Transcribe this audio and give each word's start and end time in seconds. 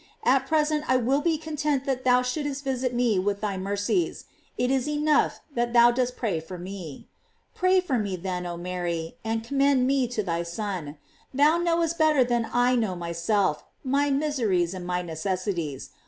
At 0.23 0.47
present 0.47 0.83
I 0.87 0.97
will 0.97 1.21
be 1.21 1.37
content 1.37 1.85
that 1.85 2.03
thou 2.03 2.23
shouldst 2.23 2.63
visit 2.63 2.91
me 2.91 3.19
with 3.19 3.39
thy 3.39 3.55
mercies. 3.55 4.25
It 4.57 4.71
is 4.71 4.89
enough 4.89 5.41
that 5.53 5.73
thou 5.73 5.91
dost 5.91 6.17
pray 6.17 6.39
for 6.39 6.57
me. 6.57 7.07
Pray 7.53 7.79
for 7.79 7.99
me 7.99 8.15
then 8.15 8.47
oh 8.47 8.57
Mary, 8.57 9.17
and 9.23 9.43
commend 9.43 9.85
me 9.85 10.07
to 10.07 10.23
thy 10.23 10.41
Son. 10.41 10.97
Thou 11.35 11.59
knowest 11.59 11.99
better 11.99 12.23
than 12.23 12.49
now 12.51 12.95
myself, 12.95 13.63
my 13.83 14.09
miseries 14.09 14.73
and 14.73 14.87
my 14.87 15.03
necessities. 15.03 15.91